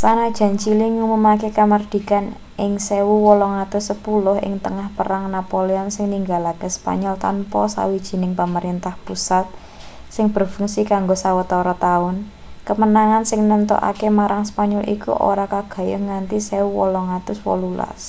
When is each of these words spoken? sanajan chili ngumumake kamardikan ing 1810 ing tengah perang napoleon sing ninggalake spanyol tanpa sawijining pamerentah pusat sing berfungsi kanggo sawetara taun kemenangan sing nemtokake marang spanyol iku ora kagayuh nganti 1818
sanajan 0.00 0.54
chili 0.62 0.86
ngumumake 0.96 1.48
kamardikan 1.58 2.26
ing 2.64 2.72
1810 2.80 4.46
ing 4.48 4.54
tengah 4.64 4.88
perang 4.96 5.24
napoleon 5.36 5.88
sing 5.94 6.06
ninggalake 6.12 6.68
spanyol 6.76 7.14
tanpa 7.24 7.62
sawijining 7.74 8.32
pamerentah 8.40 8.94
pusat 9.06 9.46
sing 10.14 10.26
berfungsi 10.34 10.80
kanggo 10.92 11.14
sawetara 11.24 11.74
taun 11.84 12.16
kemenangan 12.66 13.24
sing 13.30 13.40
nemtokake 13.50 14.08
marang 14.18 14.44
spanyol 14.50 14.84
iku 14.96 15.12
ora 15.30 15.44
kagayuh 15.52 16.00
nganti 16.08 16.36
1818 16.40 18.02